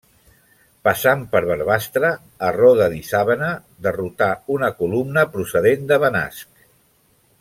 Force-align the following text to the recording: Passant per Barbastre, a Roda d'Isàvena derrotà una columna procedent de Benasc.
Passant 0.87 1.19
per 1.35 1.41
Barbastre, 1.49 2.09
a 2.47 2.49
Roda 2.55 2.87
d'Isàvena 2.93 3.51
derrotà 3.89 4.31
una 4.57 4.71
columna 4.81 5.27
procedent 5.37 5.87
de 5.93 6.01
Benasc. 6.07 6.67